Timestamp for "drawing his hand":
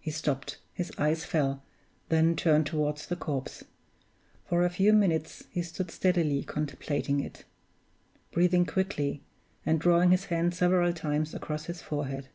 9.78-10.54